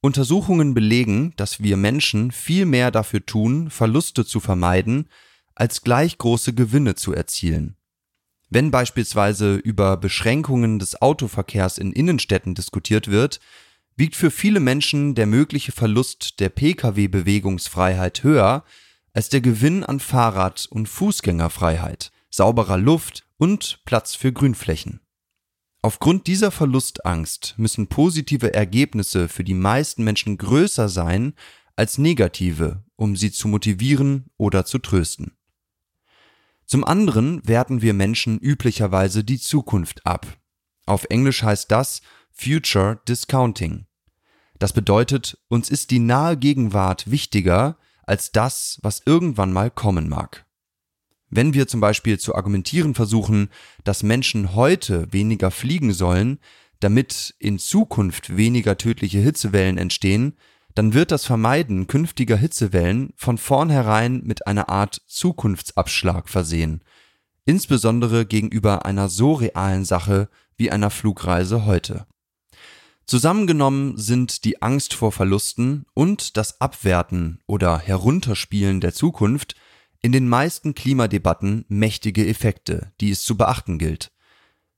Untersuchungen 0.00 0.74
belegen, 0.74 1.32
dass 1.36 1.62
wir 1.62 1.76
Menschen 1.76 2.32
viel 2.32 2.66
mehr 2.66 2.90
dafür 2.90 3.24
tun, 3.24 3.70
Verluste 3.70 4.26
zu 4.26 4.40
vermeiden, 4.40 5.08
als 5.54 5.82
gleich 5.82 6.18
große 6.18 6.54
Gewinne 6.54 6.94
zu 6.94 7.12
erzielen. 7.12 7.76
Wenn 8.50 8.70
beispielsweise 8.70 9.54
über 9.54 9.96
Beschränkungen 9.96 10.78
des 10.78 11.00
Autoverkehrs 11.00 11.78
in 11.78 11.92
Innenstädten 11.92 12.54
diskutiert 12.54 13.08
wird, 13.08 13.40
wiegt 13.96 14.16
für 14.16 14.30
viele 14.30 14.60
Menschen 14.60 15.14
der 15.14 15.26
mögliche 15.26 15.72
Verlust 15.72 16.40
der 16.40 16.48
Pkw-Bewegungsfreiheit 16.48 18.22
höher 18.22 18.64
als 19.12 19.28
der 19.28 19.40
Gewinn 19.40 19.84
an 19.84 20.00
Fahrrad- 20.00 20.66
und 20.70 20.88
Fußgängerfreiheit, 20.88 22.10
sauberer 22.30 22.78
Luft 22.78 23.26
und 23.36 23.80
Platz 23.84 24.14
für 24.14 24.32
Grünflächen. 24.32 25.00
Aufgrund 25.82 26.28
dieser 26.28 26.50
Verlustangst 26.50 27.54
müssen 27.56 27.88
positive 27.88 28.54
Ergebnisse 28.54 29.28
für 29.28 29.44
die 29.44 29.54
meisten 29.54 30.04
Menschen 30.04 30.38
größer 30.38 30.88
sein 30.88 31.34
als 31.76 31.98
negative, 31.98 32.84
um 32.96 33.16
sie 33.16 33.32
zu 33.32 33.48
motivieren 33.48 34.26
oder 34.36 34.64
zu 34.64 34.78
trösten. 34.78 35.32
Zum 36.66 36.84
anderen 36.84 37.46
werten 37.46 37.82
wir 37.82 37.92
Menschen 37.92 38.38
üblicherweise 38.38 39.24
die 39.24 39.40
Zukunft 39.40 40.06
ab. 40.06 40.26
Auf 40.86 41.04
Englisch 41.10 41.42
heißt 41.42 41.70
das 41.70 42.00
Future 42.32 43.00
Discounting. 43.08 43.86
Das 44.58 44.72
bedeutet, 44.72 45.38
uns 45.48 45.70
ist 45.70 45.90
die 45.90 45.98
nahe 45.98 46.36
Gegenwart 46.36 47.10
wichtiger 47.10 47.78
als 48.04 48.32
das, 48.32 48.78
was 48.82 49.02
irgendwann 49.04 49.52
mal 49.52 49.70
kommen 49.70 50.08
mag. 50.08 50.46
Wenn 51.30 51.54
wir 51.54 51.66
zum 51.66 51.80
Beispiel 51.80 52.18
zu 52.18 52.34
argumentieren 52.34 52.94
versuchen, 52.94 53.48
dass 53.84 54.02
Menschen 54.02 54.54
heute 54.54 55.12
weniger 55.12 55.50
fliegen 55.50 55.92
sollen, 55.92 56.38
damit 56.80 57.34
in 57.38 57.58
Zukunft 57.58 58.36
weniger 58.36 58.76
tödliche 58.76 59.18
Hitzewellen 59.18 59.78
entstehen, 59.78 60.36
dann 60.74 60.94
wird 60.94 61.10
das 61.10 61.24
Vermeiden 61.24 61.86
künftiger 61.86 62.36
Hitzewellen 62.36 63.12
von 63.16 63.38
vornherein 63.38 64.22
mit 64.24 64.46
einer 64.46 64.68
Art 64.68 65.02
Zukunftsabschlag 65.06 66.28
versehen, 66.28 66.82
insbesondere 67.44 68.26
gegenüber 68.26 68.84
einer 68.84 69.08
so 69.08 69.32
realen 69.32 69.84
Sache 69.84 70.28
wie 70.56 70.70
einer 70.70 70.90
Flugreise 70.90 71.64
heute. 71.66 72.06
Zusammengenommen 73.12 73.98
sind 73.98 74.46
die 74.46 74.62
Angst 74.62 74.94
vor 74.94 75.12
Verlusten 75.12 75.84
und 75.92 76.38
das 76.38 76.62
Abwerten 76.62 77.40
oder 77.46 77.78
Herunterspielen 77.78 78.80
der 78.80 78.94
Zukunft 78.94 79.54
in 80.00 80.12
den 80.12 80.30
meisten 80.30 80.74
Klimadebatten 80.74 81.66
mächtige 81.68 82.26
Effekte, 82.26 82.90
die 83.02 83.10
es 83.10 83.22
zu 83.22 83.36
beachten 83.36 83.76
gilt. 83.76 84.12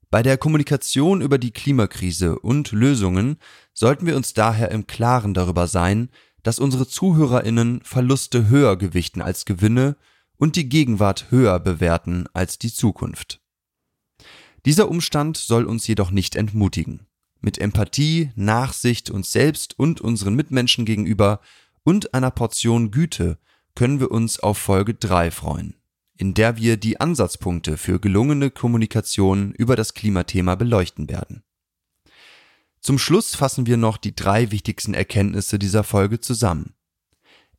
Bei 0.09 0.21
der 0.21 0.37
Kommunikation 0.37 1.21
über 1.21 1.37
die 1.37 1.51
Klimakrise 1.51 2.37
und 2.37 2.73
Lösungen 2.73 3.37
sollten 3.73 4.05
wir 4.05 4.17
uns 4.17 4.33
daher 4.33 4.69
im 4.69 4.85
Klaren 4.85 5.33
darüber 5.33 5.67
sein, 5.67 6.09
dass 6.43 6.59
unsere 6.59 6.85
Zuhörerinnen 6.85 7.83
Verluste 7.85 8.49
höher 8.49 8.75
gewichten 8.75 9.21
als 9.21 9.45
Gewinne 9.45 9.95
und 10.35 10.57
die 10.57 10.67
Gegenwart 10.67 11.31
höher 11.31 11.57
bewerten 11.61 12.25
als 12.33 12.59
die 12.59 12.73
Zukunft. 12.73 13.39
Dieser 14.65 14.89
Umstand 14.89 15.37
soll 15.37 15.63
uns 15.63 15.87
jedoch 15.87 16.11
nicht 16.11 16.35
entmutigen. 16.35 17.07
Mit 17.45 17.59
Empathie, 17.59 18.31
Nachsicht 18.35 19.11
uns 19.11 19.31
selbst 19.31 19.77
und 19.77 20.01
unseren 20.01 20.33
Mitmenschen 20.33 20.83
gegenüber 20.83 21.41
und 21.83 22.15
einer 22.15 22.31
Portion 22.31 22.89
Güte 22.89 23.37
können 23.75 23.99
wir 23.99 24.09
uns 24.09 24.39
auf 24.39 24.57
Folge 24.57 24.95
3 24.95 25.29
freuen 25.29 25.75
in 26.17 26.33
der 26.33 26.57
wir 26.57 26.77
die 26.77 26.99
Ansatzpunkte 26.99 27.77
für 27.77 27.99
gelungene 27.99 28.49
Kommunikation 28.49 29.51
über 29.51 29.75
das 29.75 29.93
Klimathema 29.93 30.55
beleuchten 30.55 31.09
werden. 31.09 31.43
Zum 32.79 32.97
Schluss 32.97 33.35
fassen 33.35 33.65
wir 33.65 33.77
noch 33.77 33.97
die 33.97 34.15
drei 34.15 34.51
wichtigsten 34.51 34.93
Erkenntnisse 34.93 35.59
dieser 35.59 35.83
Folge 35.83 36.19
zusammen. 36.19 36.73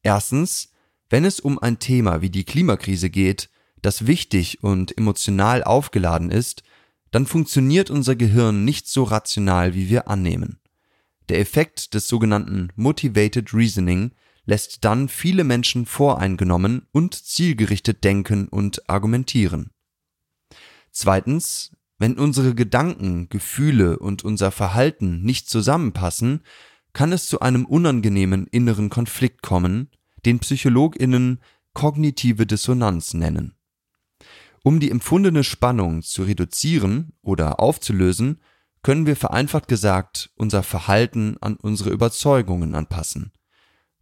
Erstens, 0.02 0.72
wenn 1.10 1.24
es 1.24 1.40
um 1.40 1.58
ein 1.58 1.78
Thema 1.78 2.22
wie 2.22 2.30
die 2.30 2.44
Klimakrise 2.44 3.10
geht, 3.10 3.50
das 3.82 4.06
wichtig 4.06 4.62
und 4.62 4.96
emotional 4.96 5.62
aufgeladen 5.62 6.30
ist, 6.30 6.62
dann 7.10 7.26
funktioniert 7.26 7.90
unser 7.90 8.16
Gehirn 8.16 8.64
nicht 8.64 8.88
so 8.88 9.04
rational, 9.04 9.74
wie 9.74 9.88
wir 9.88 10.08
annehmen. 10.08 10.58
Der 11.28 11.40
Effekt 11.40 11.94
des 11.94 12.08
sogenannten 12.08 12.68
Motivated 12.76 13.52
Reasoning 13.52 14.12
lässt 14.44 14.84
dann 14.84 15.08
viele 15.08 15.44
Menschen 15.44 15.86
voreingenommen 15.86 16.86
und 16.92 17.14
zielgerichtet 17.14 18.04
denken 18.04 18.48
und 18.48 18.88
argumentieren. 18.88 19.70
Zweitens, 20.92 21.72
wenn 21.98 22.18
unsere 22.18 22.54
Gedanken, 22.54 23.28
Gefühle 23.28 23.98
und 23.98 24.24
unser 24.24 24.52
Verhalten 24.52 25.22
nicht 25.22 25.50
zusammenpassen, 25.50 26.42
kann 26.92 27.12
es 27.12 27.26
zu 27.26 27.40
einem 27.40 27.66
unangenehmen 27.66 28.46
inneren 28.46 28.88
Konflikt 28.88 29.42
kommen, 29.42 29.90
den 30.24 30.38
Psychologinnen 30.38 31.40
kognitive 31.74 32.46
Dissonanz 32.46 33.14
nennen. 33.14 33.55
Um 34.66 34.80
die 34.80 34.90
empfundene 34.90 35.44
Spannung 35.44 36.02
zu 36.02 36.24
reduzieren 36.24 37.12
oder 37.22 37.60
aufzulösen, 37.60 38.40
können 38.82 39.06
wir 39.06 39.14
vereinfacht 39.14 39.68
gesagt 39.68 40.32
unser 40.34 40.64
Verhalten 40.64 41.36
an 41.40 41.54
unsere 41.54 41.90
Überzeugungen 41.90 42.74
anpassen. 42.74 43.30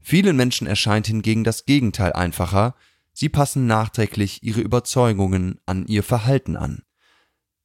Vielen 0.00 0.36
Menschen 0.36 0.66
erscheint 0.66 1.06
hingegen 1.06 1.44
das 1.44 1.66
Gegenteil 1.66 2.14
einfacher, 2.14 2.74
sie 3.12 3.28
passen 3.28 3.66
nachträglich 3.66 4.42
ihre 4.42 4.62
Überzeugungen 4.62 5.60
an 5.66 5.86
ihr 5.86 6.02
Verhalten 6.02 6.56
an. 6.56 6.82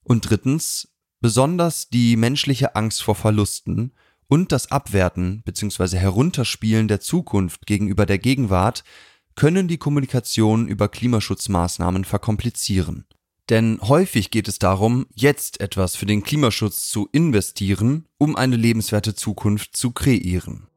Und 0.03 0.29
drittens, 0.29 0.93
besonders 1.21 1.87
die 1.87 2.17
menschliche 2.17 2.75
Angst 2.75 3.01
vor 3.01 3.15
Verlusten 3.15 3.93
und 4.27 4.51
das 4.51 4.71
Abwerten 4.71 5.41
bzw. 5.43 5.95
Herunterspielen 5.95 6.89
der 6.89 6.99
Zukunft 6.99 7.65
gegenüber 7.65 8.05
der 8.05 8.19
Gegenwart 8.19 8.83
können 9.39 9.69
die 9.69 9.77
Kommunikation 9.77 10.67
über 10.67 10.89
Klimaschutzmaßnahmen 10.89 12.03
verkomplizieren. 12.03 13.05
Denn 13.49 13.79
häufig 13.81 14.31
geht 14.31 14.49
es 14.49 14.59
darum, 14.59 15.05
jetzt 15.15 15.61
etwas 15.61 15.95
für 15.95 16.05
den 16.05 16.23
Klimaschutz 16.23 16.89
zu 16.89 17.07
investieren, 17.13 18.05
um 18.17 18.35
eine 18.35 18.57
lebenswerte 18.57 19.15
Zukunft 19.15 19.77
zu 19.77 19.91
kreieren. 19.91 20.67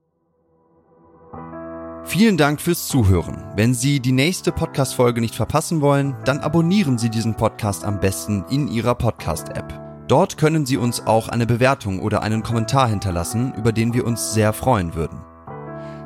Vielen 2.05 2.37
Dank 2.37 2.61
fürs 2.61 2.87
Zuhören. 2.87 3.43
Wenn 3.57 3.75
Sie 3.75 3.99
die 3.99 4.13
nächste 4.13 4.53
Podcast-Folge 4.53 5.21
nicht 5.21 5.35
verpassen 5.35 5.81
wollen, 5.81 6.15
dann 6.25 6.39
abonnieren 6.39 6.99
Sie 6.99 7.11
diesen 7.11 7.37
Podcast 7.37 7.83
am 7.83 7.99
besten 7.99 8.45
in 8.49 8.69
Ihrer 8.69 8.95
Podcast-App. 8.95 10.07
Dort 10.07 10.39
können 10.39 10.67
Sie 10.67 10.77
uns 10.77 11.05
auch 11.05 11.29
eine 11.29 11.47
Bewertung 11.47 11.99
oder 11.99 12.23
einen 12.23 12.45
Kommentar 12.45 12.89
hinterlassen, 12.89 13.55
über 13.55 13.73
den 13.73 13.93
wir 13.93 14.07
uns 14.07 14.35
sehr 14.35 14.53
freuen 14.53 14.95
würden. 14.95 15.32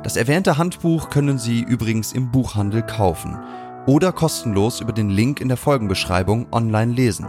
Das 0.06 0.14
erwähnte 0.14 0.56
Handbuch 0.56 1.10
können 1.10 1.36
Sie 1.36 1.62
übrigens 1.62 2.12
im 2.12 2.30
Buchhandel 2.30 2.82
kaufen 2.82 3.36
oder 3.86 4.12
kostenlos 4.12 4.80
über 4.80 4.92
den 4.92 5.10
Link 5.10 5.40
in 5.40 5.48
der 5.48 5.56
Folgenbeschreibung 5.56 6.46
online 6.52 6.92
lesen. 6.92 7.26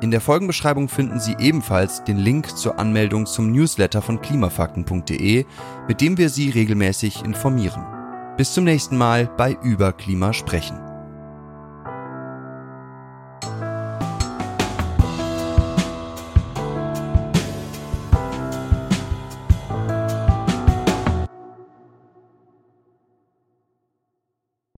In 0.00 0.10
der 0.10 0.20
Folgenbeschreibung 0.20 0.88
finden 0.88 1.20
Sie 1.20 1.36
ebenfalls 1.38 2.02
den 2.02 2.16
Link 2.16 2.56
zur 2.56 2.80
Anmeldung 2.80 3.24
zum 3.24 3.52
Newsletter 3.52 4.02
von 4.02 4.20
klimafakten.de, 4.20 5.44
mit 5.86 6.00
dem 6.00 6.18
wir 6.18 6.28
Sie 6.28 6.50
regelmäßig 6.50 7.22
informieren. 7.24 7.86
Bis 8.36 8.52
zum 8.52 8.64
nächsten 8.64 8.96
Mal 8.96 9.30
bei 9.36 9.56
Über 9.62 9.92
Klima 9.92 10.32
sprechen. 10.32 10.87